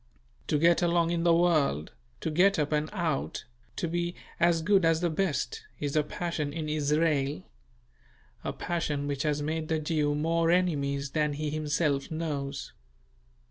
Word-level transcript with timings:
To 0.47 0.57
get 0.57 0.81
along 0.81 1.11
in 1.11 1.21
the 1.23 1.35
world, 1.35 1.91
to 2.21 2.31
get 2.31 2.57
up 2.57 2.71
and 2.71 2.89
out, 2.91 3.45
to 3.75 3.87
be 3.87 4.15
"as 4.39 4.63
good 4.63 4.83
as 4.83 4.99
the 5.01 5.11
best," 5.11 5.61
is 5.79 5.95
a 5.95 6.01
passion 6.01 6.51
in 6.51 6.67
Israel; 6.67 7.43
a 8.43 8.51
passion 8.51 9.05
which 9.05 9.21
has 9.21 9.43
made 9.43 9.67
the 9.67 9.77
Jew 9.77 10.15
more 10.15 10.49
enemies 10.49 11.11
than 11.11 11.33
he 11.33 11.51
himself 11.51 12.09
knows. 12.09 12.73